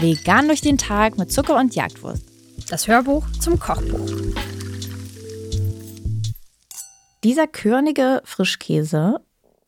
Vegan 0.00 0.46
durch 0.46 0.60
den 0.60 0.78
Tag 0.78 1.18
mit 1.18 1.32
Zucker 1.32 1.58
und 1.58 1.74
Jagdwurst. 1.74 2.22
Das 2.70 2.86
Hörbuch 2.86 3.26
zum 3.40 3.58
Kochbuch. 3.58 4.10
Dieser 7.24 7.46
körnige 7.46 8.22
Frischkäse, 8.24 9.20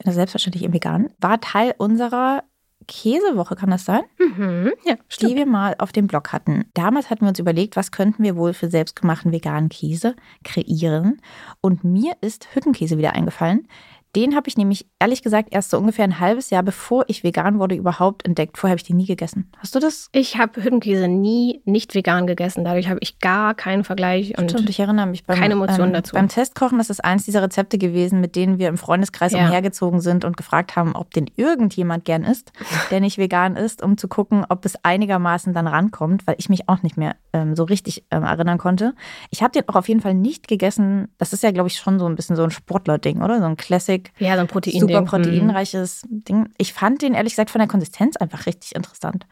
selbstverständlich 0.05 0.65
im 0.65 0.73
Vegan, 0.73 1.11
war 1.19 1.41
Teil 1.41 1.75
unserer 1.79 2.45
Käsewoche, 2.87 3.57
kann 3.57 3.71
das 3.71 3.85
sein? 3.85 4.03
Mhm, 4.19 4.73
ja, 4.85 4.97
die 5.21 5.37
wir 5.37 5.47
mal 5.47 5.75
auf 5.79 5.93
dem 5.93 6.07
Blog 6.07 6.33
hatten. 6.33 6.65
Damals 6.75 7.11
hatten 7.11 7.23
wir 7.23 7.29
uns 7.29 7.39
überlegt, 7.39 7.77
was 7.77 7.93
könnten 7.93 8.23
wir 8.23 8.37
wohl 8.37 8.55
für 8.55 8.71
selbstgemachten 8.71 9.33
veganen 9.33 9.69
Käse 9.69 10.17
kreieren. 10.45 11.21
Und 11.61 11.85
mir 11.85 12.15
ist 12.21 12.49
Hüttenkäse 12.55 12.97
wieder 12.99 13.13
eingefallen. 13.13 13.69
Den 14.17 14.35
habe 14.35 14.49
ich 14.49 14.57
nämlich 14.57 14.87
ehrlich 14.99 15.23
gesagt 15.23 15.49
erst 15.53 15.71
so 15.71 15.79
ungefähr 15.79 16.05
ein 16.05 16.19
halbes 16.19 16.51
Jahr 16.51 16.63
bevor 16.63 17.05
ich 17.09 17.25
vegan 17.25 17.59
wurde 17.59 17.75
überhaupt 17.75 18.25
entdeckt. 18.27 18.57
Vorher 18.57 18.73
habe 18.73 18.79
ich 18.81 18.87
den 18.87 18.97
nie 18.97 19.07
gegessen. 19.07 19.51
Hast 19.59 19.75
du 19.75 19.81
das? 19.81 20.09
Ich 20.13 20.39
habe 20.39 20.63
Hüttenkäse 20.63 21.09
nie 21.09 21.61
nicht 21.65 21.95
vegan 21.95 22.27
gegessen. 22.27 22.65
Dadurch 22.65 22.89
habe 22.89 22.99
ich 23.03 23.19
gar 23.19 23.55
keinen 23.55 23.85
Vergleich 23.85 24.37
und 24.39 24.51
Stimmt, 24.51 24.71
ich 24.71 24.81
erinnere 24.81 25.07
mich 25.07 25.25
beim, 25.25 25.39
keine 25.39 25.55
Emotionen 25.55 25.89
ähm, 25.89 25.93
dazu. 25.95 26.15
Beim 26.15 26.29
Testkochen 26.29 26.81
ist 26.81 26.91
das 26.91 27.01
eins 27.01 27.25
dieser 27.27 27.43
Rezepte 27.43 27.77
gewesen, 27.79 28.21
mit 28.21 28.35
denen 28.35 28.59
wir 28.59 28.69
im 28.69 28.79
Freundeskreis 28.79 29.33
Ja. 29.33 29.45
umhergezogen 29.45 30.01
sind 30.01 30.25
und 30.25 30.37
gefragt 30.37 30.75
haben, 30.77 30.97
ob 30.97 31.13
den 31.13 31.27
irgendjemand 31.37 32.05
gern 32.05 32.25
isst, 32.25 32.53
der 32.91 33.01
nicht 33.01 33.19
vegan 33.19 33.57
ist, 33.57 33.83
um 33.83 33.99
zu 33.99 34.09
gucken, 34.09 34.45
ob 34.49 34.65
es 34.65 34.83
einigermaßen 34.85 35.53
dann 35.53 35.67
rankommt, 35.67 36.27
weil 36.27 36.37
ich 36.39 36.49
mich 36.49 36.69
auch 36.69 36.83
nicht 36.83 36.97
mehr 36.97 37.17
ähm, 37.33 37.55
so 37.55 37.65
richtig 37.65 38.05
ähm, 38.11 38.23
erinnern 38.23 38.59
konnte. 38.59 38.95
Ich 39.31 39.43
habe 39.43 39.53
den 39.53 39.69
auch 39.69 39.77
auf 39.77 39.89
jeden 39.89 40.01
Fall 40.01 40.15
nicht 40.15 40.49
gegessen. 40.49 41.09
Das 41.19 41.33
ist 41.33 41.43
ja, 41.43 41.51
glaube 41.51 41.69
ich, 41.69 41.77
schon 41.77 41.99
so 41.99 42.07
ein 42.07 42.17
bisschen 42.17 42.37
so 42.37 42.43
ein 42.45 42.51
Sportler-Ding, 42.51 43.23
oder? 43.23 43.39
So 43.41 43.45
ein 43.45 43.57
Classic. 43.57 43.98
Ja, 44.19 44.35
so 44.35 44.41
ein 44.41 44.47
Protein. 44.47 44.81
super 44.81 45.03
proteinreiches 45.03 46.03
Ding. 46.09 46.51
Ich 46.59 46.73
fand 46.73 47.03
den 47.03 47.15
ehrlich 47.15 47.33
gesagt 47.33 47.51
von 47.51 47.61
der 47.61 47.69
Konsistenz 47.69 48.17
einfach 48.17 48.47
richtig 48.47 48.75
interessant. 48.75 49.27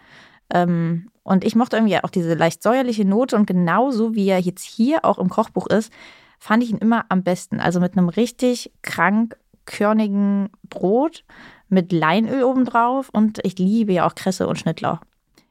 Ähm, 0.53 1.11
und 1.23 1.45
ich 1.45 1.57
mochte 1.57 1.77
irgendwie 1.77 1.99
auch 1.99 2.11
diese 2.11 2.35
leicht 2.35 2.63
säuerliche 2.63 3.05
Note 3.05 3.37
und 3.37 3.47
genauso 3.47 4.15
wie 4.15 4.29
er 4.29 4.39
jetzt 4.39 4.65
hier 4.65 5.05
auch 5.05 5.19
im 5.19 5.29
Kochbuch 5.29 5.67
ist, 5.67 5.93
fand 6.39 6.63
ich 6.63 6.71
ihn 6.71 6.79
immer 6.79 7.05
am 7.09 7.23
besten. 7.23 7.61
Also 7.61 7.81
mit 7.81 7.97
einem 7.97 8.09
richtig 8.09 8.73
krank 8.83 9.37
körnigen 9.65 10.51
Brot 10.69 11.25
mit 11.69 11.93
Leinöl 11.93 12.45
obendrauf 12.45 13.09
und 13.09 13.41
ich 13.45 13.59
liebe 13.59 13.93
ja 13.93 14.07
auch 14.07 14.15
Kresse 14.15 14.47
und 14.47 14.59
Schnittlauch. 14.59 15.01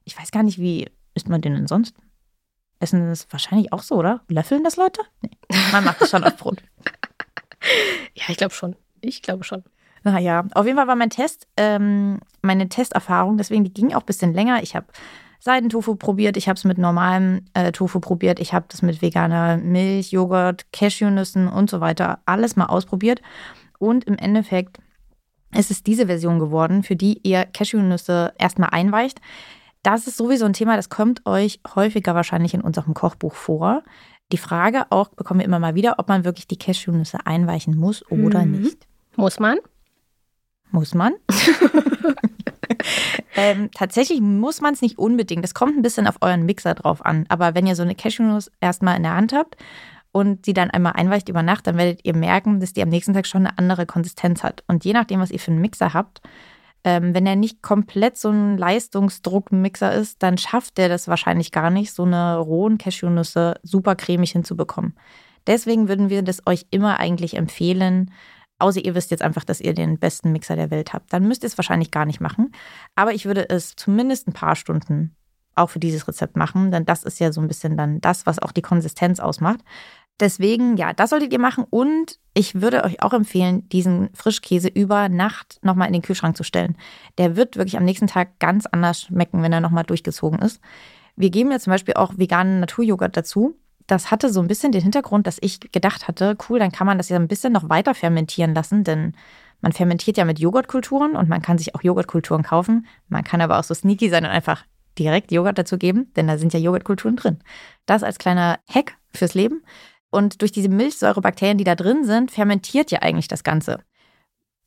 Ich 0.05 0.17
weiß 0.17 0.31
gar 0.31 0.43
nicht, 0.43 0.59
wie 0.59 0.89
isst 1.13 1.27
man 1.27 1.41
den 1.41 1.53
denn 1.53 1.67
sonst? 1.67 1.95
Essen 2.79 3.07
das 3.07 3.27
wahrscheinlich 3.31 3.73
auch 3.73 3.81
so, 3.81 3.95
oder? 3.95 4.21
Löffeln 4.29 4.63
das 4.63 4.77
Leute? 4.77 5.01
Nee. 5.21 5.31
Man 5.71 5.83
macht 5.83 6.01
es 6.01 6.09
schon 6.09 6.23
auf 6.23 6.37
Brot. 6.37 6.63
Ja, 8.13 8.25
ich 8.27 8.37
glaube 8.37 8.53
schon. 8.53 8.75
Ich 9.07 9.21
glaube 9.21 9.43
schon. 9.43 9.63
Naja, 10.03 10.45
auf 10.53 10.65
jeden 10.65 10.77
Fall 10.77 10.87
war 10.87 10.95
mein 10.95 11.09
Test, 11.09 11.47
ähm, 11.57 12.19
meine 12.43 12.69
Testerfahrung, 12.69 13.37
deswegen 13.37 13.63
die 13.63 13.73
ging 13.73 13.93
auch 13.93 14.01
ein 14.01 14.05
bisschen 14.05 14.33
länger. 14.33 14.61
Ich 14.61 14.75
habe 14.75 14.85
Seidentofu 15.39 15.95
probiert, 15.95 16.37
ich 16.37 16.47
habe 16.47 16.57
es 16.57 16.63
mit 16.63 16.77
normalem 16.77 17.45
äh, 17.53 17.71
Tofu 17.71 17.99
probiert, 17.99 18.39
ich 18.39 18.53
habe 18.53 18.65
das 18.69 18.81
mit 18.81 19.01
veganer 19.01 19.57
Milch, 19.57 20.11
Joghurt, 20.11 20.71
Cashewnüssen 20.71 21.47
und 21.47 21.69
so 21.69 21.81
weiter 21.81 22.19
alles 22.25 22.55
mal 22.55 22.65
ausprobiert. 22.67 23.21
Und 23.79 24.03
im 24.05 24.15
Endeffekt 24.17 24.77
ist 25.55 25.71
es 25.71 25.83
diese 25.83 26.05
Version 26.07 26.39
geworden, 26.39 26.83
für 26.83 26.95
die 26.95 27.19
ihr 27.23 27.45
Cashewnüsse 27.45 28.33
erstmal 28.37 28.69
einweicht. 28.71 29.21
Das 29.83 30.07
ist 30.07 30.17
sowieso 30.17 30.45
ein 30.45 30.53
Thema, 30.53 30.75
das 30.75 30.89
kommt 30.89 31.25
euch 31.25 31.59
häufiger 31.75 32.15
wahrscheinlich 32.15 32.53
in 32.53 32.61
unserem 32.61 32.93
Kochbuch 32.93 33.33
vor. 33.35 33.83
Die 34.31 34.37
Frage 34.37 34.85
auch 34.89 35.09
bekommen 35.09 35.39
wir 35.41 35.45
immer 35.45 35.59
mal 35.59 35.75
wieder, 35.75 35.95
ob 35.99 36.09
man 36.09 36.25
wirklich 36.25 36.47
die 36.47 36.57
Cashewnüsse 36.57 37.19
einweichen 37.25 37.75
muss 37.77 38.03
oder 38.09 38.45
Mhm. 38.45 38.61
nicht. 38.61 38.87
Muss 39.17 39.39
man? 39.39 39.57
Muss 40.71 40.93
man. 40.93 41.13
ähm, 43.35 43.69
tatsächlich 43.73 44.21
muss 44.21 44.61
man 44.61 44.73
es 44.73 44.81
nicht 44.81 44.97
unbedingt. 44.97 45.43
Das 45.43 45.53
kommt 45.53 45.77
ein 45.77 45.81
bisschen 45.81 46.07
auf 46.07 46.17
euren 46.21 46.45
Mixer 46.45 46.73
drauf 46.73 47.05
an. 47.05 47.25
Aber 47.29 47.55
wenn 47.55 47.67
ihr 47.67 47.75
so 47.75 47.83
eine 47.83 47.95
Cashewnuss 47.95 48.51
erstmal 48.59 48.97
in 48.97 49.03
der 49.03 49.15
Hand 49.15 49.33
habt 49.33 49.57
und 50.11 50.47
die 50.47 50.53
dann 50.53 50.71
einmal 50.71 50.93
einweicht 50.93 51.29
über 51.29 51.43
Nacht, 51.43 51.67
dann 51.67 51.77
werdet 51.77 52.01
ihr 52.03 52.15
merken, 52.15 52.59
dass 52.59 52.73
die 52.73 52.81
am 52.81 52.89
nächsten 52.89 53.13
Tag 53.13 53.27
schon 53.27 53.45
eine 53.45 53.57
andere 53.57 53.85
Konsistenz 53.85 54.43
hat. 54.43 54.63
Und 54.67 54.85
je 54.85 54.93
nachdem, 54.93 55.19
was 55.19 55.31
ihr 55.31 55.39
für 55.39 55.51
einen 55.51 55.61
Mixer 55.61 55.93
habt, 55.93 56.21
ähm, 56.83 57.15
wenn 57.15 57.25
er 57.25 57.35
nicht 57.35 57.63
komplett 57.63 58.17
so 58.17 58.29
ein 58.29 58.57
Leistungsdruckmixer 58.57 59.93
ist, 59.93 60.21
dann 60.21 60.37
schafft 60.37 60.77
der 60.77 60.87
das 60.87 61.07
wahrscheinlich 61.07 61.51
gar 61.51 61.71
nicht, 61.71 61.93
so 61.93 62.03
eine 62.03 62.37
rohen 62.37 62.77
Cashewnüsse 62.77 63.55
super 63.63 63.95
cremig 63.95 64.31
hinzubekommen. 64.31 64.95
Deswegen 65.47 65.87
würden 65.87 66.09
wir 66.09 66.21
das 66.21 66.45
euch 66.45 66.67
immer 66.69 66.99
eigentlich 66.99 67.37
empfehlen, 67.37 68.11
außer 68.59 68.83
ihr 68.83 68.95
wisst 68.95 69.11
jetzt 69.11 69.23
einfach, 69.23 69.43
dass 69.43 69.61
ihr 69.61 69.73
den 69.73 69.99
besten 69.99 70.31
Mixer 70.31 70.55
der 70.55 70.71
Welt 70.71 70.93
habt. 70.93 71.11
Dann 71.11 71.27
müsst 71.27 71.43
ihr 71.43 71.47
es 71.47 71.57
wahrscheinlich 71.57 71.91
gar 71.91 72.05
nicht 72.05 72.21
machen. 72.21 72.51
Aber 72.95 73.13
ich 73.13 73.25
würde 73.25 73.49
es 73.49 73.75
zumindest 73.75 74.27
ein 74.27 74.33
paar 74.33 74.55
Stunden 74.55 75.15
auch 75.55 75.69
für 75.69 75.79
dieses 75.79 76.07
Rezept 76.07 76.35
machen, 76.35 76.71
denn 76.71 76.85
das 76.85 77.03
ist 77.03 77.19
ja 77.19 77.31
so 77.31 77.39
ein 77.39 77.47
bisschen 77.47 77.77
dann 77.77 78.01
das, 78.01 78.25
was 78.25 78.39
auch 78.39 78.51
die 78.51 78.61
Konsistenz 78.61 79.21
ausmacht. 79.21 79.61
Deswegen, 80.19 80.77
ja, 80.77 80.93
das 80.93 81.09
solltet 81.09 81.33
ihr 81.33 81.39
machen. 81.39 81.65
Und 81.69 82.19
ich 82.33 82.61
würde 82.61 82.83
euch 82.83 83.01
auch 83.01 83.13
empfehlen, 83.13 83.67
diesen 83.69 84.09
Frischkäse 84.13 84.69
über 84.69 85.09
Nacht 85.09 85.59
nochmal 85.61 85.87
in 85.87 85.93
den 85.93 86.01
Kühlschrank 86.01 86.37
zu 86.37 86.43
stellen. 86.43 86.77
Der 87.17 87.35
wird 87.35 87.57
wirklich 87.57 87.77
am 87.77 87.83
nächsten 87.83 88.07
Tag 88.07 88.39
ganz 88.39 88.65
anders 88.65 89.01
schmecken, 89.01 89.41
wenn 89.43 89.51
er 89.51 89.59
nochmal 89.59 89.83
durchgezogen 89.83 90.39
ist. 90.39 90.61
Wir 91.17 91.29
geben 91.29 91.51
ja 91.51 91.59
zum 91.59 91.71
Beispiel 91.71 91.95
auch 91.95 92.17
veganen 92.17 92.59
Naturjoghurt 92.61 93.15
dazu. 93.15 93.57
Das 93.87 94.09
hatte 94.11 94.29
so 94.29 94.41
ein 94.41 94.47
bisschen 94.47 94.71
den 94.71 94.81
Hintergrund, 94.81 95.27
dass 95.27 95.37
ich 95.41 95.59
gedacht 95.59 96.07
hatte, 96.07 96.37
cool, 96.49 96.59
dann 96.59 96.71
kann 96.71 96.87
man 96.87 96.97
das 96.97 97.09
ja 97.09 97.17
ein 97.17 97.27
bisschen 97.27 97.53
noch 97.53 97.69
weiter 97.69 97.93
fermentieren 97.93 98.55
lassen, 98.55 98.83
denn 98.83 99.13
man 99.61 99.71
fermentiert 99.71 100.17
ja 100.17 100.25
mit 100.25 100.39
Joghurtkulturen 100.39 101.15
und 101.15 101.29
man 101.29 101.41
kann 101.41 101.57
sich 101.57 101.75
auch 101.75 101.83
Joghurtkulturen 101.83 102.43
kaufen. 102.43 102.87
Man 103.07 103.23
kann 103.23 103.41
aber 103.41 103.59
auch 103.59 103.63
so 103.63 103.73
sneaky 103.73 104.09
sein 104.09 104.25
und 104.25 104.31
einfach 104.31 104.65
direkt 104.97 105.31
Joghurt 105.31 105.57
dazu 105.57 105.77
geben, 105.77 106.11
denn 106.15 106.27
da 106.27 106.37
sind 106.37 106.53
ja 106.53 106.59
Joghurtkulturen 106.59 107.15
drin. 107.15 107.39
Das 107.85 108.03
als 108.03 108.17
kleiner 108.17 108.59
Hack 108.69 108.97
fürs 109.13 109.33
Leben. 109.33 109.63
Und 110.09 110.41
durch 110.41 110.51
diese 110.51 110.69
Milchsäurebakterien, 110.69 111.57
die 111.57 111.63
da 111.63 111.75
drin 111.75 112.05
sind, 112.05 112.31
fermentiert 112.31 112.91
ja 112.91 113.01
eigentlich 113.01 113.27
das 113.27 113.43
Ganze. 113.43 113.79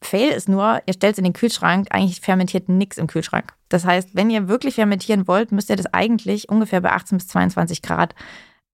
Fail 0.03 0.31
ist 0.31 0.49
nur, 0.49 0.81
ihr 0.87 0.95
stellt 0.95 1.15
es 1.15 1.19
in 1.19 1.25
den 1.25 1.33
Kühlschrank, 1.33 1.89
eigentlich 1.91 2.21
fermentiert 2.21 2.69
nichts 2.69 2.99
im 2.99 3.09
Kühlschrank. 3.09 3.53
Das 3.69 3.85
heißt, 3.85 4.11
wenn 4.15 4.31
ihr 4.31 4.49
wirklich 4.49 4.77
fermentieren 4.77 5.27
wollt, 5.27 5.51
müsst 5.51 5.71
ihr 5.71 5.77
das 5.77 5.93
eigentlich 5.93 6.49
ungefähr 6.49 6.81
bei 6.81 6.93
18 6.93 7.19
bis 7.19 7.29
22 7.29 7.83
Grad 7.83 8.15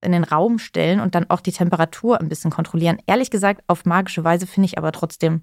in 0.04 0.12
den 0.12 0.24
Raum 0.24 0.58
stellen 0.58 1.00
und 1.00 1.14
dann 1.14 1.30
auch 1.30 1.40
die 1.40 1.52
Temperatur 1.52 2.20
ein 2.20 2.28
bisschen 2.28 2.50
kontrollieren. 2.50 2.98
Ehrlich 3.06 3.30
gesagt, 3.30 3.62
auf 3.66 3.84
magische 3.84 4.24
Weise 4.24 4.46
finde 4.46 4.66
ich 4.66 4.78
aber 4.78 4.92
trotzdem, 4.92 5.42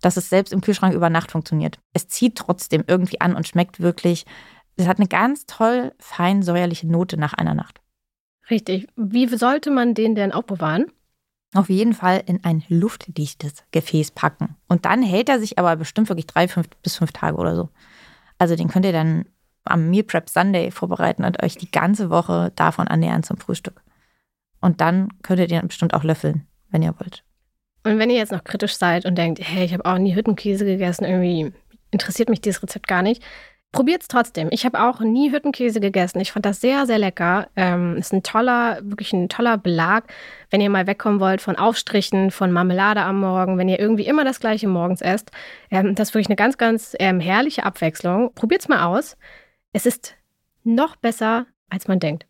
dass 0.00 0.16
es 0.16 0.28
selbst 0.28 0.52
im 0.52 0.60
Kühlschrank 0.60 0.94
über 0.94 1.10
Nacht 1.10 1.30
funktioniert. 1.30 1.78
Es 1.92 2.08
zieht 2.08 2.36
trotzdem 2.36 2.84
irgendwie 2.86 3.20
an 3.20 3.34
und 3.34 3.46
schmeckt 3.46 3.80
wirklich. 3.80 4.26
Es 4.76 4.86
hat 4.86 4.98
eine 4.98 5.08
ganz 5.08 5.46
toll 5.46 5.92
fein 5.98 6.42
säuerliche 6.42 6.86
Note 6.86 7.16
nach 7.16 7.34
einer 7.34 7.54
Nacht. 7.54 7.80
Richtig. 8.50 8.88
Wie 8.96 9.28
sollte 9.28 9.70
man 9.70 9.94
den 9.94 10.14
denn 10.14 10.32
aufbewahren? 10.32 10.86
Auf 11.54 11.68
jeden 11.68 11.94
Fall 11.94 12.22
in 12.26 12.44
ein 12.44 12.62
luftdichtes 12.68 13.64
Gefäß 13.72 14.12
packen. 14.12 14.56
Und 14.68 14.84
dann 14.84 15.02
hält 15.02 15.28
er 15.28 15.40
sich 15.40 15.58
aber 15.58 15.76
bestimmt 15.76 16.08
wirklich 16.08 16.26
drei, 16.26 16.48
fünf 16.48 16.68
bis 16.82 16.96
fünf 16.96 17.12
Tage 17.12 17.36
oder 17.36 17.56
so. 17.56 17.68
Also 18.38 18.56
den 18.56 18.68
könnt 18.68 18.86
ihr 18.86 18.92
dann 18.92 19.26
am 19.64 19.90
Meal 19.90 20.04
Prep 20.04 20.28
Sunday 20.28 20.70
vorbereiten 20.70 21.24
und 21.24 21.42
euch 21.42 21.56
die 21.56 21.70
ganze 21.70 22.08
Woche 22.10 22.52
davon 22.56 22.88
annähern 22.88 23.22
zum 23.22 23.36
Frühstück. 23.36 23.82
Und 24.60 24.80
dann 24.80 25.08
könnt 25.22 25.40
ihr 25.40 25.62
bestimmt 25.62 25.94
auch 25.94 26.04
löffeln, 26.04 26.46
wenn 26.70 26.82
ihr 26.82 26.94
wollt. 26.98 27.24
Und 27.84 27.98
wenn 27.98 28.10
ihr 28.10 28.16
jetzt 28.16 28.32
noch 28.32 28.44
kritisch 28.44 28.76
seid 28.76 29.06
und 29.06 29.16
denkt, 29.16 29.40
hey, 29.42 29.64
ich 29.64 29.72
habe 29.72 29.86
auch 29.86 29.98
nie 29.98 30.14
Hüttenkäse 30.14 30.64
gegessen, 30.64 31.04
irgendwie 31.04 31.52
interessiert 31.90 32.28
mich 32.28 32.40
dieses 32.40 32.62
Rezept 32.62 32.86
gar 32.86 33.02
nicht, 33.02 33.22
probiert 33.72 34.02
es 34.02 34.08
trotzdem. 34.08 34.48
Ich 34.50 34.64
habe 34.64 34.82
auch 34.82 35.00
nie 35.00 35.32
Hüttenkäse 35.32 35.80
gegessen. 35.80 36.20
Ich 36.20 36.32
fand 36.32 36.44
das 36.44 36.60
sehr, 36.60 36.86
sehr 36.86 36.98
lecker. 36.98 37.48
Ähm, 37.56 37.96
ist 37.96 38.12
ein 38.12 38.22
toller, 38.22 38.80
wirklich 38.82 39.12
ein 39.12 39.28
toller 39.28 39.58
Belag, 39.58 40.12
wenn 40.50 40.60
ihr 40.60 40.70
mal 40.70 40.86
wegkommen 40.86 41.20
wollt 41.20 41.40
von 41.40 41.56
Aufstrichen, 41.56 42.30
von 42.30 42.52
Marmelade 42.52 43.02
am 43.02 43.20
Morgen, 43.20 43.58
wenn 43.58 43.68
ihr 43.68 43.78
irgendwie 43.78 44.06
immer 44.06 44.24
das 44.24 44.40
gleiche 44.40 44.68
morgens 44.68 45.00
esst. 45.00 45.30
Ähm, 45.70 45.94
das 45.94 46.08
ist 46.08 46.14
wirklich 46.14 46.28
eine 46.28 46.36
ganz, 46.36 46.58
ganz 46.58 46.96
ähm, 46.98 47.20
herrliche 47.20 47.64
Abwechslung. 47.64 48.32
Probiert 48.34 48.62
es 48.62 48.68
mal 48.68 48.84
aus. 48.84 49.16
Es 49.72 49.86
ist 49.86 50.16
noch 50.64 50.96
besser, 50.96 51.46
als 51.70 51.88
man 51.88 52.00
denkt. 52.00 52.26